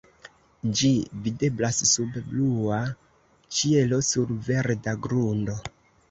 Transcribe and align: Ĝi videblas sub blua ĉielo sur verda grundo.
Ĝi 0.77 0.87
videblas 1.25 1.81
sub 1.89 2.15
blua 2.29 2.79
ĉielo 3.57 3.99
sur 4.07 4.33
verda 4.47 4.95
grundo. 5.07 5.59